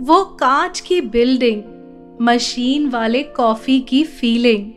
[0.00, 1.62] वो कांच की बिल्डिंग,
[2.20, 4.70] मशीन वाले कॉफ़ी की फीलिंग,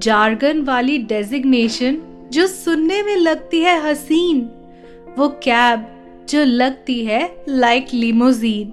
[0.00, 1.98] जार्गन वाली डेजिग्नेशन
[2.32, 4.40] जो सुनने में लगती है हसीन,
[5.18, 5.86] वो कैब
[6.28, 8.72] जो लगती है लाइक लिमोजीन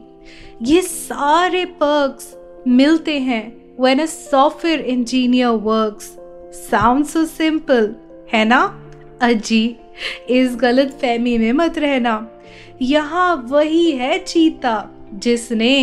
[0.62, 2.36] ये सारे पर्क्स
[2.68, 6.16] मिलते हैं when a software engineer works
[6.72, 7.96] sound so simple
[8.34, 8.82] है ना?
[9.22, 9.76] अजी,
[10.30, 12.30] इस गलत फहमी में मत रहना।
[12.82, 15.74] यहाँ वही है चीता। जिसने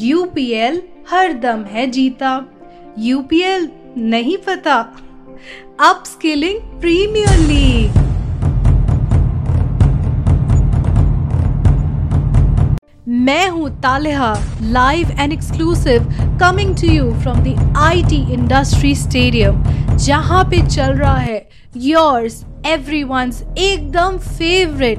[0.00, 2.32] यूपीएल हर दम है जीता।
[2.98, 3.68] यूपीएल
[3.98, 4.76] नहीं पता।
[6.06, 7.98] Upskilling premier league.
[13.26, 16.04] मैं हूँ Taleha live and exclusive
[16.40, 19.62] coming to you from the IT industry stadium
[19.96, 24.98] जहाँ पे चल रहा है योर्स एवरीवंस एकदम फेवरेट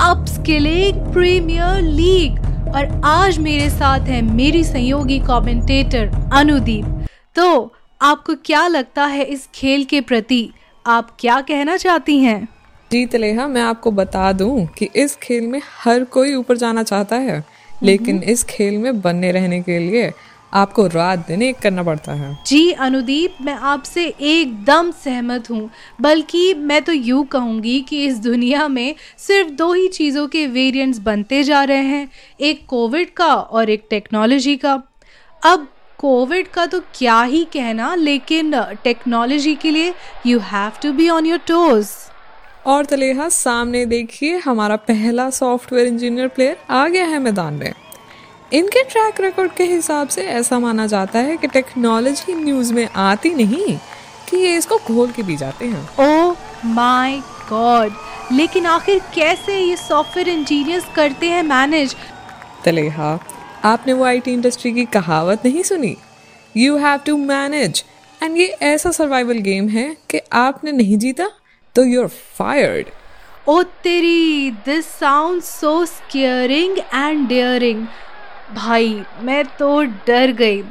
[0.00, 2.38] अपस्किलिंग प्रीमियर लीग
[2.68, 9.48] और आज मेरे साथ है मेरी सहयोगी कमेंटेटर अनुदीप। तो आपको क्या लगता है इस
[9.54, 10.50] खेल के प्रति?
[10.86, 12.48] आप क्या कहना चाहती हैं?
[12.92, 17.16] जी तलेहा मैं आपको बता दूँ कि इस खेल में हर कोई ऊपर जाना चाहता
[17.16, 17.44] है।
[17.82, 20.12] लेकिन हम्म। इस खेल में बनने रहने के लिए
[20.52, 25.68] आपको रात दिन एक करना पड़ता है। जी अनुदीप मैं आपसे एकदम सहमत हूँ
[26.00, 30.98] बल्कि मैं तो यूँ कहूँगी कि इस दुनिया में सिर्फ़ दो ही चीज़ों के वेरिएंट्स
[31.00, 32.08] बनते जा रहे हैं
[32.40, 34.72] एक कोविड का और एक टेक्नोलॉजी का।
[35.42, 35.66] अब
[35.98, 39.94] कोविड का तो क्या ही कहना लेकिन टेक्नोलॉजी के लिए
[40.26, 41.88] you have to be on your toes
[42.66, 47.72] और तलेहा सामने देखिए हमारा पहला सॉफ्टवेयर इंजीनियर प्लेयर आ गया है मैदान में।
[48.52, 53.34] इनके ट्रैक रिकॉर्ड के हिसाब से ऐसा माना जाता है कि टेक्नोलॉजी न्यूज़ में आती
[53.34, 53.76] नहीं
[54.30, 57.18] कि ये इसको खोल के भी जाते हैं। ओ माय
[57.50, 57.92] गॉड
[58.32, 61.94] लेकिन आखिर कैसे ये सॉफ्टवेयर इंजीनियर्स करते हैं मैनेज
[62.64, 63.18] तलेहा
[63.64, 65.96] आपने वो आईटी इंडस्ट्री की कहावत नहीं सुनी?
[66.56, 67.84] You have to manage
[68.22, 71.30] and ये ऐसा सर्वाइवल गेम है कि आपने नहीं जीता
[71.76, 72.08] तो यू आर
[72.38, 72.90] फायर्ड
[73.48, 77.86] ओ तेरी this sound so scaring and daring
[78.56, 80.62] भाई मैं तो डर गई।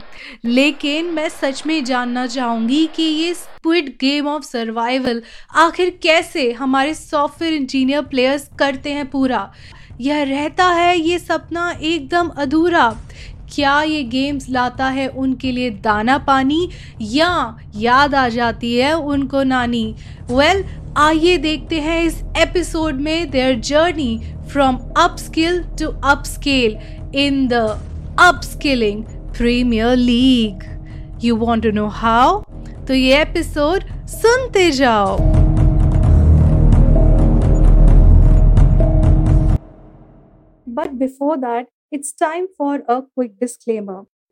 [0.46, 5.22] लेकिन मैं सच में जानना चाहूँगी कि ये स्क्विड गेम ऑफ़ सर्वाइवल
[5.56, 9.54] आखिर कैसे हमारे सॉफ्टवेयर इंजीनियर प्लेयर्स करते हैं पूरा?
[10.02, 12.98] यह रहता है ये सपना एकदम अधूरा।
[13.56, 16.70] क्या ये गेम्स लाता है उनके लिए दाना पानी?
[17.02, 19.96] या याद आ जाती है उनको नानी?
[20.32, 24.22] वेल well, आइए देखते हैं इस एपिसोड में their journey
[24.52, 24.76] from
[25.20, 25.88] upskill to
[26.26, 27.79] upscale in the
[28.17, 30.65] upskilling Premier League.
[31.19, 32.45] You want to know how?
[32.89, 35.17] तो ये एपिसोड सुनते जाओ
[40.67, 44.07] But before that, it's time for a quick disclaimer.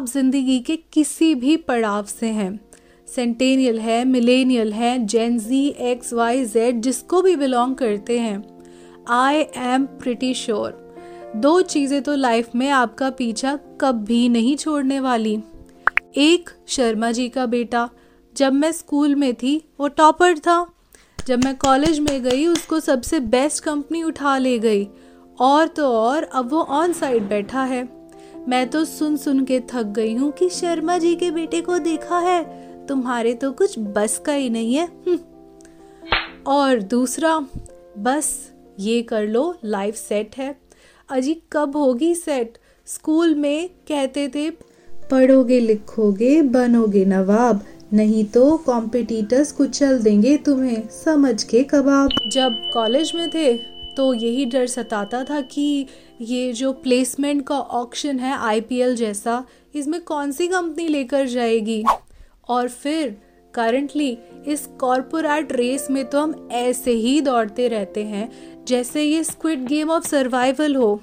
[0.00, 2.60] आप ज़िंदगी के किसी भी पड़ाव से हैं।
[3.08, 8.64] सेंटेनियल है मिलेनियल है gen G X Y Z जिसको भी बिलोंग करते हैं।
[9.08, 15.38] आई एम प्रिटी श्योर दो चीज़ें तो लाइफ में आपका पीछा कभी नहीं छोड़ने वाली।
[16.16, 17.88] एक, शर्मा जी का बेटा।
[18.36, 20.66] जब मैं स्कूल में थी, वो टॉपर था।
[21.26, 24.88] जब मैं कॉलेज में गई, उसको सबसे बेस्ट कंपनी उठा ले गई।
[25.40, 27.99] और तो और, अब वो ऑन साइड बैठा है।
[28.48, 32.18] मैं तो सुन सुन के थक गई हूँ कि शर्मा जी के बेटे को देखा
[32.18, 35.18] है। तुम्हारे तो कुछ बस का ही नहीं है। हम्म।
[36.46, 37.46] और दूसरा,
[37.98, 40.60] बस, ये कर लो लाइफ सेट है।
[41.08, 44.50] अजी, कब होगी सेट स्कूल में कहते थे,
[45.10, 53.12] पढ़ोगे, लिखोगे, बनोगे नवाब, नहीं तो कॉम्पिटिटर्स कुचल देंगे तुम्हें, समझ के कबाब। जब कॉलेज
[53.14, 55.86] में थे तो यही डर सताता था कि
[56.20, 59.44] ये जो प्लेसमेंट का ऑक्शन है आईपीएल जैसा,
[59.74, 61.84] इसमें कौन सी कंपनी लेकर जाएगी?
[62.48, 63.16] और फिर
[63.54, 64.10] करंटली
[64.46, 68.28] इस कॉरपोरेट रेस में तो हम ऐसे ही दौड़ते रहते हैं,
[68.68, 71.00] जैसे ये स्क्विड गेम ऑफ़ सर्वाइवल हो।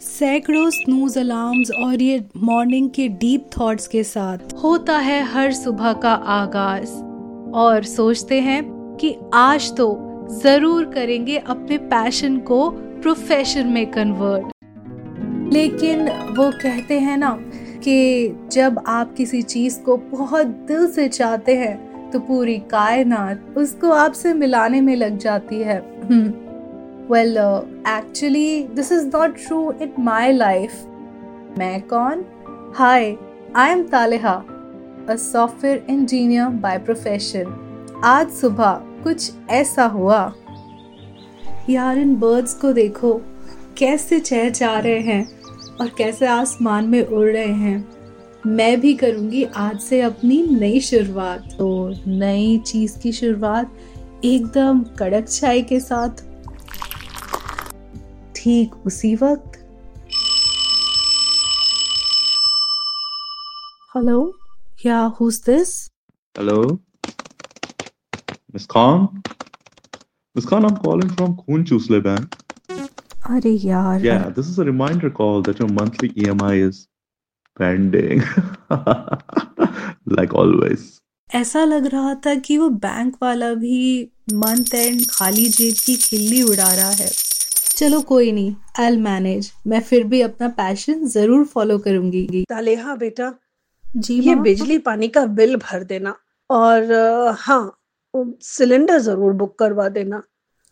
[0.00, 5.92] सैकड़ों स्नूज अलार्म्स और ये मॉर्निंग के डीप थॉट्स के साथ। होता है हर सुबह
[5.92, 6.90] का आगाज़।
[7.54, 8.62] और सोचते हैं
[9.00, 9.96] कि आज तो
[10.32, 12.68] ज़रूर करेंगे अपने पैशन को
[13.02, 17.30] प्रोफेशन में कन्वर्ट लेकिन वो कहते हैं ना
[17.84, 23.90] कि जब आप किसी चीज़ को बहुत दिल से चाहते हैं तो पूरी कायनात उसको
[23.90, 25.78] आपसे मिलाने में लग जाती है।
[27.10, 27.38] Well
[27.88, 30.72] actually this is not true in my life
[31.58, 32.24] मैं कौन?
[32.76, 33.14] Hi
[33.56, 34.34] I am Taleha
[35.10, 40.20] a software engineer by profession आज सुबह कुछ ऐसा हुआ।
[41.70, 43.12] यार, इन बर्ड्स को देखो।
[43.78, 45.40] कैसे चह रहे हैं
[45.80, 47.88] और कैसे आसमान में उड़ रहे हैं।
[48.46, 51.68] मैं भी करूँगी आज से अपनी नई शुरुआत। तो
[52.06, 53.76] नई चीज़ की शुरुआत
[54.24, 56.24] एकदम कड़क चाय के साथ।
[58.36, 59.52] ठीक उसी वक्त।
[63.96, 64.18] Hello
[64.86, 65.70] yeah who's this
[66.38, 66.62] hello
[68.54, 69.22] miss Khan
[70.46, 72.34] Khan I am calling from खून चूसले बैंक
[73.30, 73.58] अरे
[74.02, 76.88] Yeah, this is a reminder call that your monthly EMI is
[77.60, 78.22] pending.
[80.18, 80.78] like always.
[81.34, 86.42] ऐसा लग रहा था कि वो बैंक वाला भी मंथ एंड खाली जेब की खिल्ली
[86.42, 87.10] उड़ा रहा है।
[87.76, 93.34] चलो कोई नहीं आई मैनेज मैं फिर भी अपना पैशन ज़रूर फॉलो करूँगी। तालेहा बेटा
[93.96, 96.14] जी ये बिजली पानी का बिल भर देना।
[96.50, 96.92] और
[97.38, 97.80] हाँ
[98.14, 100.22] सिलेंडर ज़रूर बुक करवा देना।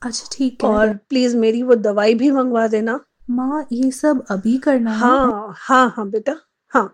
[0.02, 2.98] अच्छा ठीक है। और प्लीज़ मेरी वो दवाई भी मंगवा देना।
[3.30, 4.98] माँ ये सब अभी करना है?
[4.98, 6.34] हाँ हाँ हाँ बेटा
[6.72, 6.92] हाँ।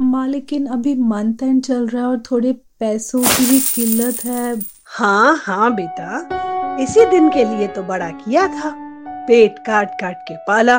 [0.00, 4.60] माँ लेकिन अभी मंथ एंड चल रहा है और थोड़े पैसों की भी किल्लत है।
[4.84, 8.74] हाँ हाँ बेटा। इसी दिन के लिए तो बड़ा किया था।
[9.26, 10.78] पेट काट काट के पाला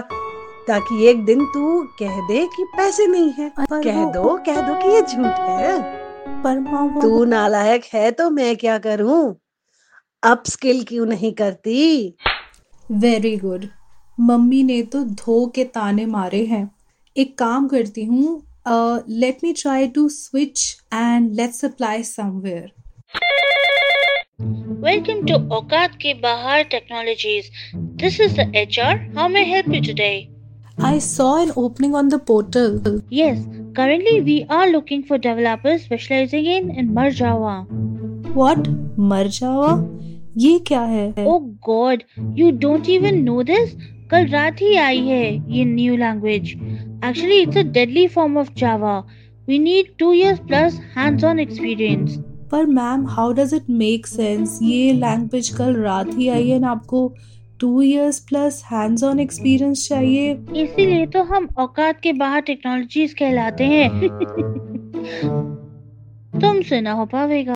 [0.68, 4.96] ताकि एक दिन तू कह दे कि पैसे नहीं है। कह दो कह दो कि
[4.96, 9.24] ये झूठ है। पर माँ तू नालायक है तो मैं क्या करूँ
[10.24, 12.16] अप स्किल क्यों नहीं करती
[12.92, 13.66] वेरी गुड
[14.20, 16.70] मम्मी ने तो धो के ताने मारे हैं
[17.16, 22.72] एक काम करती हूँ let me try to switch and let's apply somewhere
[24.84, 27.50] Welcome to Okat Ke Bahar Technologies.
[27.96, 28.96] This is the HR.
[29.16, 30.32] How may I help you today?
[30.79, 32.81] I saw an opening on the portal.
[33.11, 33.38] Yes,
[33.75, 37.55] currently we are looking for developers specializing in, in Mer Java.
[38.35, 38.69] What?
[39.11, 39.73] मर जावा
[40.38, 42.05] ये क्या है Oh God,
[42.35, 43.75] you don't even know this?
[44.11, 45.25] कल रात ही आई है
[45.56, 46.56] ये new language.
[47.02, 48.94] Actually, it's a deadly form of Java.
[49.49, 52.19] We need two years plus hands-on experience.
[52.50, 56.70] पर ma'am how does it make sense ये लैंग्वेज कल रात ही आई है ना
[56.70, 57.02] आपको
[57.63, 63.63] two years plus hands on experience चाहिए। इसीलिए तो हम औकात के बाहर टेक्नोलॉजीज़ कहलाते
[63.63, 63.89] हैं।
[66.42, 67.54] तुमसे ना हो पावेगा।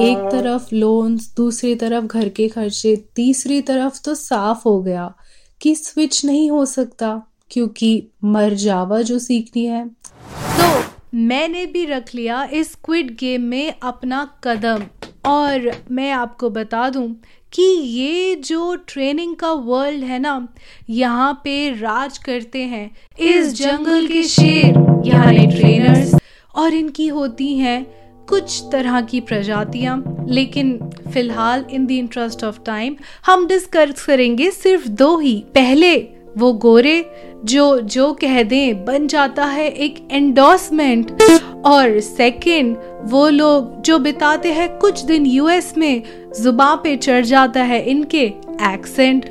[0.00, 5.14] एक तरफ़ लोन्स दूसरी तरफ़ घर के खर्चे तीसरी तरफ़ तो साफ़ हो गया
[5.60, 10.82] कि स्विच नहीं हो सकता क्योंकि मर जावा जो सीखनी है। तो
[11.14, 14.82] मैंने भी रख लिया इस क्विड गेम में अपना कदम।
[15.24, 17.08] और मैं आपको बता दूँ
[17.52, 20.48] कि ये जो ट्रेनिंग का वर्ल्ड है ना,
[20.90, 22.90] यहाँ पे राज करते हैं
[23.20, 26.14] इस जंगल के शेर, यानी ट्रेनर्स
[26.54, 27.84] और इनकी होती हैं
[28.28, 30.78] कुछ तरह की प्रजातियाँ, लेकिन
[31.12, 35.96] फ़िलहाल in the interest of time हम डिस्कस करेंगे सिर्फ़ दो ही। पहले
[36.38, 37.04] वो गोरे,
[37.44, 41.10] जो जो कह दें, बन जाता है एक एंडोर्समेंट
[41.66, 46.02] और सेकंड, वो लोग जो बिताते हैं, कुछ दिन यूएस में
[46.40, 48.24] जुबा पे चढ़ जाता है इनके
[48.72, 49.28] एक्सेंट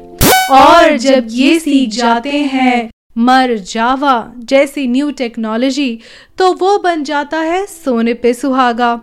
[0.51, 5.99] और जब ये सीख जाते हैं, मर जावा जैसी न्यू टेक्नोलॉजी
[6.37, 8.93] तो वो बन जाता है सोने पे सुहागा।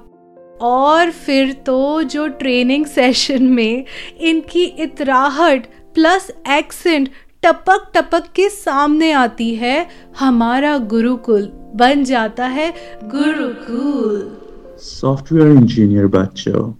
[0.60, 3.84] और फिर तो जो ट्रेनिंग सेशन में
[4.20, 7.08] इनकी इतराहट प्लस एक्सेंट
[7.42, 9.86] टपक टपक के सामने आती है।
[10.18, 12.70] हमारा गुरुकुल बन जाता है
[13.04, 14.16] गुरुकुल।
[14.78, 16.72] सॉफ्टवेयर इंजीनियर बच्चों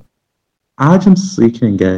[0.79, 1.95] आज हम सीखेंगे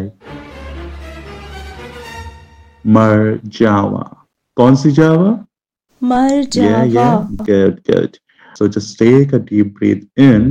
[2.86, 4.26] मर जावा।
[4.56, 5.30] कौन सी जावा?
[6.02, 8.18] मर Yeah, Java. yeah, good, good.
[8.56, 10.46] So just take a deep breath in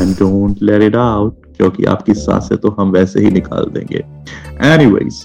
[0.00, 4.02] and don't let it out क्योंकि आपकी साँसें तो हम वैसे ही निकाल देंगे।
[4.68, 5.16] Anyways,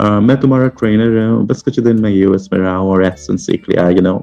[0.00, 3.04] uh, मैं तुम्हारा ट्रेनर रहा हूँ बस कुछ दिन मैं यूएस में रहा हूँ और
[3.04, 4.16] एक्सेंट सीख लिया you know.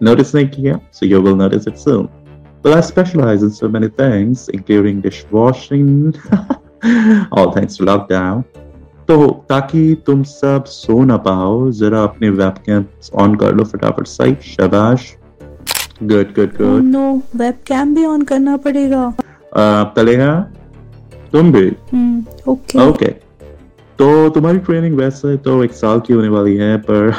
[0.00, 2.08] Notice नहीं किया so you will notice it soon.
[2.64, 6.14] But I specialize in so many things including dishwashing.
[7.32, 8.44] All thanks to lockdown.
[9.08, 9.16] तो
[9.48, 12.84] ताकि तुम सब सो ना पाओ जरा अपने वेबकैम
[13.22, 15.12] ऑन कर लो फटाफट सही शाबाश.
[16.02, 17.02] Good good good no
[17.36, 19.02] webcam भी ऑन करना पड़ेगा.
[19.96, 20.32] तलेहा
[21.32, 21.66] तुम भी?
[21.92, 23.14] हम्म ओके ओके
[23.98, 27.08] तो तुम्हारी ट्रेनिंग वैसे तो एक साल की होने वाली है, पर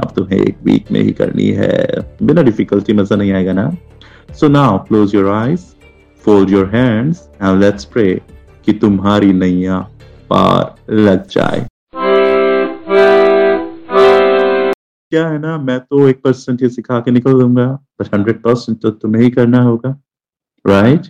[0.00, 1.86] अब तुम्हें एक वीक में ही करनी है।
[2.22, 3.76] बिना डिफिकल्टी मज़ा नहीं आएगा ना?
[4.32, 5.60] So now close your eyes
[6.24, 8.20] fold your hands and let's pray
[8.66, 9.78] कि तुम्हारी नैया
[10.30, 11.66] पार लग जाए।
[15.12, 17.66] क्या है ना, मैं तो एक परसेंट ही सिखा के निकल दूँगा
[18.00, 19.96] बट हंड्रेड परसेंट तो तुम्हें ही करना होगा
[20.64, 21.06] राइट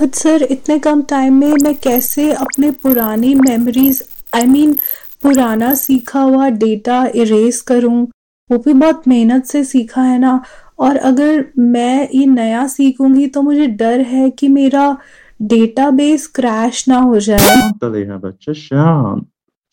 [0.00, 4.02] बट सर इतने कम टाइम में मैं कैसे अपने पुरानी मेमोरीज
[4.34, 4.74] आई मीन
[5.22, 8.06] पुराना सीखा हुआ डेटा इरेज करूँ?
[8.50, 10.42] वो भी बहुत मेहनत से सीखा है ना?
[10.78, 14.96] और अगर मैं ये नया सीखूँगी तो मुझे डर है कि मेरा
[15.42, 19.26] डेटाबेस क्रैश ना हो जाए। रहेगा बच्चा शांत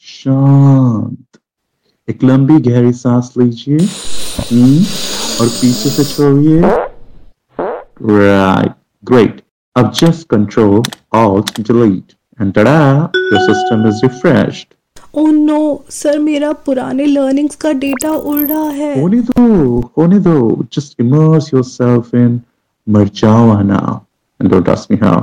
[0.06, 1.40] शांत।
[2.08, 4.80] एक लंबी गहरी सांस लीजिए हम्म,
[5.42, 6.62] और पीछे से छोड़िए।
[7.60, 9.43] राइट ग्रेट
[9.76, 10.82] अब just control
[11.18, 12.12] alt delete
[12.42, 12.74] and tada
[13.14, 14.68] your system is refreshed.
[15.16, 20.66] Oh no sir मेरा पुराने लर्निंग्स का डेटा उड़ रहा है। होने दो होने दो।
[20.74, 22.40] Just immerse yourself in
[22.88, 23.92] Marjaavaan now
[24.40, 25.20] and don't ask me how.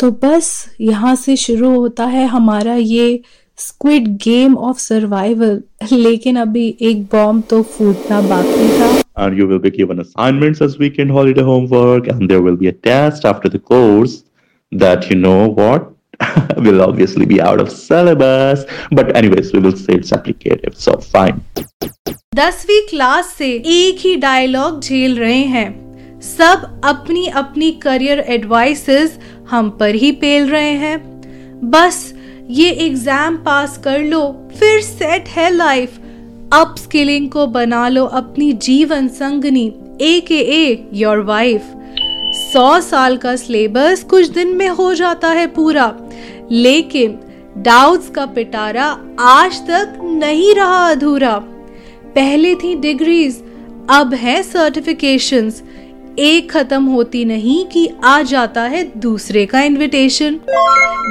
[0.00, 3.20] तो बस यहाँ से शुरू होता है हमारा ये
[3.58, 5.62] स्क्विड गेम ऑफ़ सर्वाइवल
[5.92, 10.78] लेकिन अभी एक बॉम्ब तो फूटना बाकी था। And you will be given assignments as
[10.78, 14.24] weekend holiday homework and there will be a test after the course
[14.72, 15.92] that you know what
[16.58, 21.40] will obviously be out of syllabus but anyways we will say it's applicative so fine
[22.36, 29.18] दसवीं class से एक ही dialogue झेल रहे हैं सब अपनी अपनी career advices
[29.50, 30.98] हम पर ही पेल रहे हैं
[31.70, 31.98] बस
[32.58, 34.20] ये एग्ज़ाम पास कर लो
[34.58, 35.98] फिर सेट है लाइफ
[36.52, 41.62] अप स्किलिंग को बना लो अपनी जीवन संगनी ए के ए योर वाइफ
[42.52, 45.96] सौ साल का सिलेबस कुछ दिन में हो जाता है पूरा।
[46.50, 47.18] लेकिन
[47.58, 48.84] डाउट्स का पिटारा
[49.20, 51.38] आज तक नहीं रहा अधूरा।
[52.14, 53.42] पहले थी डिग्रीज
[53.90, 55.62] अब है सर्टिफिकेशंस
[56.18, 60.40] एक खत्म होती नहीं कि आ जाता है दूसरे का इनविटेशन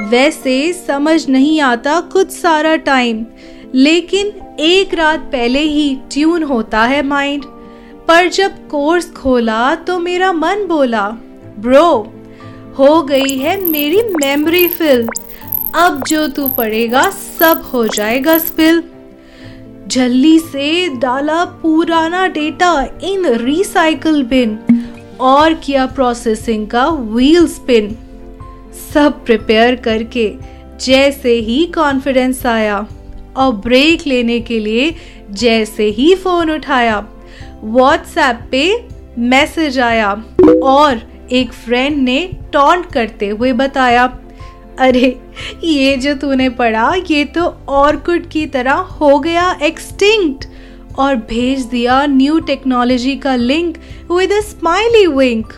[0.08, 3.26] वैसे समझ नहीं आता कुछ सारा टाइम
[3.76, 7.44] लेकिन एक रात पहले ही ट्यून होता है माइंड।
[8.08, 11.08] पर जब कोर्स खोला तो मेरा मन बोला,
[11.58, 12.12] ब्रो,
[12.78, 15.06] हो गई है मेरी मेमोरी फिल
[15.74, 18.82] अब जो तू पढ़ेगा सब हो जाएगा स्पिल
[19.86, 24.58] जल्दी से डाला पुराना डेटा इन रिसाइकल बिन
[25.20, 27.96] और किया प्रोसेसिंग का व्हील स्पिन
[28.94, 30.34] सब प्रिपेयर करके
[30.80, 32.86] जैसे ही कॉन्फिडेंस आया।
[33.36, 34.90] और ब्रेक लेने के लिए
[35.30, 36.98] जैसे ही फ़ोन उठाया
[37.62, 38.66] व्हाट्सएप पे
[39.18, 40.10] मैसेज आया
[40.62, 41.00] और
[41.32, 42.18] एक फ्रेंड ने
[42.52, 44.04] टॉन्ट करते हुए बताया,
[44.78, 45.06] अरे,
[45.64, 50.46] ये जो तूने पढ़ा, ये तो और कुट की तरह हो गया एक्सटिंक्ट
[50.98, 53.76] और भेज दिया न्यू टेक्नोलॉजी का link
[54.10, 55.52] with a smiley wink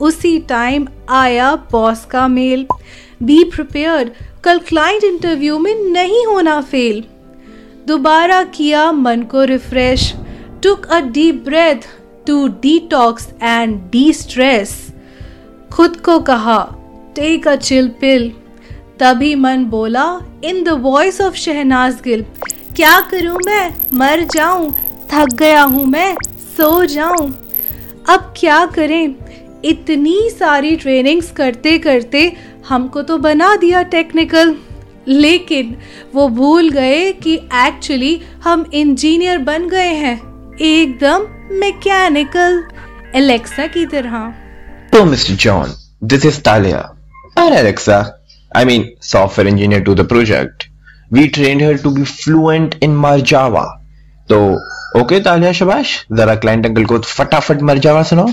[0.00, 2.66] उसी टाइम आया बॉस का मेल
[3.22, 4.10] बी प्रिपेयर्ड
[4.44, 7.04] कल क्लाइंट इंटरव्यू में नहीं होना फेल
[7.86, 10.14] दोबारा किया मन को refresh
[10.62, 11.88] took a deep breath
[12.26, 13.80] to detox and
[14.12, 14.92] destress
[15.72, 16.74] खुद को कहा
[17.16, 18.32] टेक अ चिल पिल
[19.00, 22.24] तभी मन बोला in the voice of Shehnaaz Gill
[22.76, 23.74] क्या करूँ मैं?
[23.94, 24.72] मर जाऊँ,
[25.12, 26.14] थक गया हूँ मैं,
[26.56, 27.28] सो जाऊँ।
[28.08, 29.14] अब क्या करें?
[29.70, 32.22] इतनी सारी ट्रेनिंग्स करते करते
[32.68, 34.54] हमको तो बना दिया टेक्निकल
[35.08, 35.74] लेकिन
[36.14, 37.34] वो भूल गए कि
[37.66, 40.16] एक्चुअली हम इंजीनियर बन गए हैं
[40.70, 41.26] एकदम
[41.60, 42.62] मैकेनिकल
[43.14, 44.32] एलेक्सा की तरह
[44.92, 45.34] So, Mr.
[45.36, 45.72] John,
[46.10, 46.82] this is Talia.
[47.36, 47.96] And Alexa,
[48.52, 50.68] I mean, software engineer to the project.
[51.10, 53.64] We trained her to be fluent in Marjava.
[54.28, 54.38] तो
[55.00, 58.28] ओके तालिया शबाश जरा क्लाइंट अंकल को फटाफट मरजावा सुनाओ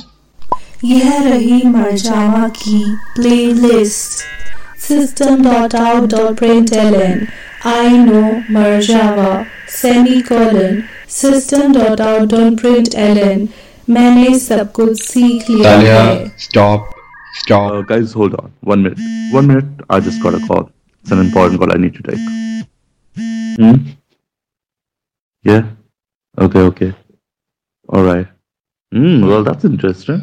[0.83, 2.79] यह रही मरजावा की
[3.15, 4.23] playlist
[4.87, 7.25] system dot out dot print L N
[7.67, 8.21] I know
[8.53, 9.31] Marjawa
[10.29, 10.81] semicolon
[11.19, 13.47] system dot out dot print L N
[13.89, 16.03] मैंने सब कुछ सीख लिया
[16.39, 16.89] stop
[17.39, 21.25] stop guys hold on one minute one minute I just got a call it's an
[21.25, 22.19] important call I need to take
[23.61, 23.79] hmm
[25.45, 25.57] yeah
[26.37, 26.91] okay okay
[27.89, 28.27] alright
[28.91, 30.21] Mm, well, that's interesting.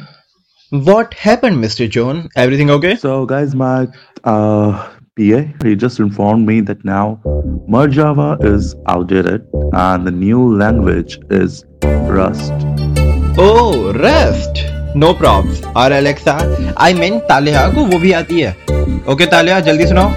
[0.72, 1.90] What happened, Mr.
[1.90, 2.28] John?
[2.36, 2.96] Everything okay?
[2.96, 3.88] So, guys, my
[4.24, 7.22] uh, PA he just informed me that now
[7.70, 12.52] Merjava is outdated and the new language is Rust.
[13.38, 14.66] Oh, Rust.
[14.96, 15.62] No props.
[15.76, 16.36] और Alexa,
[16.78, 18.56] I meant तालिया को वो भी आती है.
[19.06, 20.16] Okay, तालिया जल्दी सुनाओ.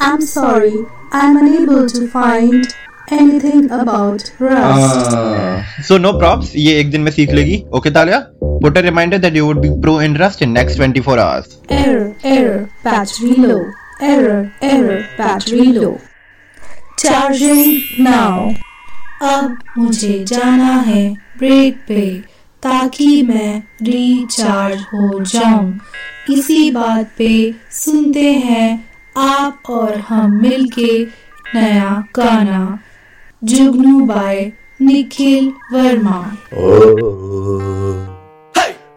[0.00, 0.74] I'm sorry,
[1.12, 2.66] I'm unable to find
[3.11, 5.13] Anything about Rust.
[5.13, 6.55] Uh, So no props.
[6.55, 7.63] ये एक दिन में सीख लेगी.
[7.73, 8.19] Okay, Talya.
[8.63, 11.57] Put a reminder that you would be pro in Rust in next 24 hours.
[11.69, 13.61] Error, error, battery low.
[14.01, 15.97] Error, error, battery low.
[16.97, 18.53] Charging now.
[19.21, 21.03] अब मुझे जाना है
[21.39, 22.01] ब्रेक पे
[22.63, 23.51] ताकि मैं
[23.87, 25.79] रिचार्ज हो जाऊँ
[26.33, 27.29] इसी बात पे
[27.71, 28.67] सुनते हैं
[29.17, 30.91] आप और हम मिलके
[31.55, 32.59] नया गाना
[33.45, 36.37] Jugnu by Nikhil Verma.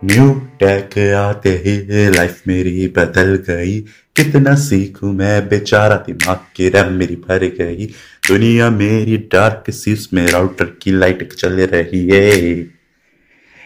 [0.05, 0.31] New
[0.63, 3.81] tech आते ही लाइफ मेरी बदल गई।
[4.17, 7.87] कितना सीखूं मैं बेचारा दिमाग की रैम मेरी भर गई।
[8.29, 12.27] दुनिया मेरी डार्क सीस में राउटर की लाइट चल रही है।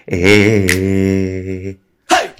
[0.08, 1.76] ए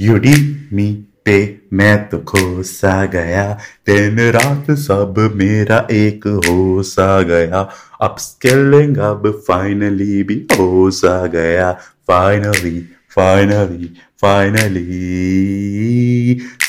[0.01, 0.35] यूडी
[0.73, 0.89] मी।
[1.25, 7.69] पे मैं तो खो सा गया। दिन रात सब मेरा एक हो सा गया।
[8.01, 11.73] अब स्किलिंग अब फाइनली भी हो सा गया।
[12.09, 13.91] फाइनली फाइनली
[14.23, 14.89] फाइनली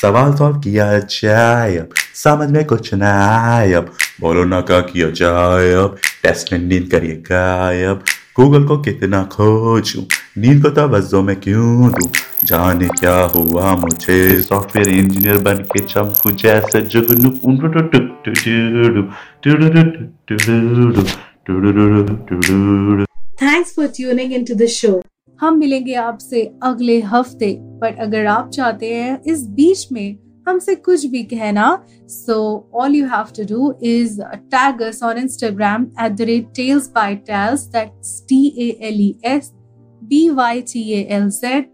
[0.02, 3.12] सवाल सॉल्व किया जाए अब। समझ में कुछ ना
[3.54, 8.04] आए अब। बोलो ना क्या किया जाए अब। टेस्ट नींद करिए गायब।
[8.36, 10.02] गूगल को कितना खोजूं
[10.38, 12.08] नींद को तवज्जो में क्यों दूँ
[12.44, 17.30] जाने क्या हुआ मुझे सॉफ्टवेयर इंजीनियर बन के चमकू जैसे Jugnu
[23.42, 25.00] thanks for tuning into the show
[25.40, 31.06] हम मिलेंगे आपसे अगले हफ़्ते पर अगर आप चाहते हैं इस बीच में हमसे कुछ
[31.06, 31.66] भी कहना
[32.10, 32.36] so
[32.74, 34.20] all you have to do is
[34.54, 39.14] tag us on Instagram at the rate tales by tales that's T A L E
[39.34, 39.52] S
[40.02, 41.72] B Y T A L Z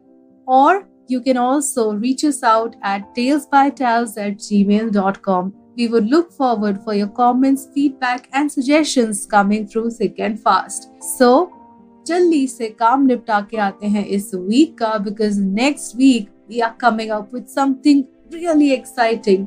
[0.49, 5.55] और you can also reach us out at talesbytales at gmail.com.
[5.77, 10.89] We would look forward for your comments, feedback, and suggestions coming through thick and fast.
[11.09, 11.31] So,
[12.07, 16.73] जल्दी से काम निपटा के आते हैं इस week का because next week we are
[16.81, 19.47] coming up with something really exciting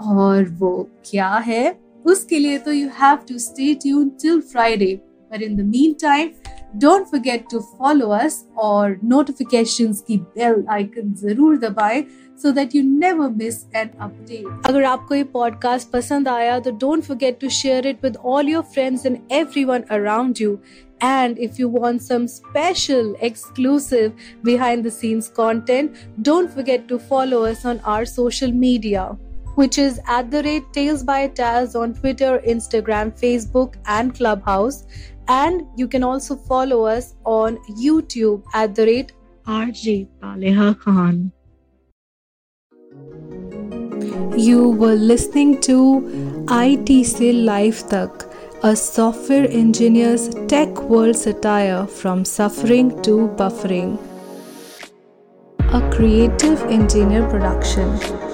[0.00, 1.76] और वो क्या है?
[2.06, 4.94] उसके लिए तो you have to stay tune till Friday
[5.32, 5.60] but in the
[5.92, 6.30] meantime
[6.76, 12.02] don't forget to follow us और नोटिफिकेशंस की बेल आइकन ज़रूर दबाएँ
[12.42, 17.02] so that you never miss an update अगर आपको ये पॉडकास्ट पसंद आया तो don't
[17.02, 20.58] forget to share it with all your friends and everyone around you
[21.00, 27.44] And if you want some special, exclusive, behind the scenes content, don't forget to follow
[27.44, 29.16] us on our social media,
[29.54, 34.86] which is at the rate Tales by Taz on Twitter, Instagram, Facebook, and Clubhouse.
[35.28, 39.12] And you can also follow us on YouTube at the rate
[39.46, 41.32] RJ Taleha Khan.
[44.36, 45.76] You were listening to
[46.50, 48.23] IT Se Life Tak
[48.66, 53.98] a software engineer's tech world satire from suffering to buffering.
[55.74, 58.33] A creative engineer production.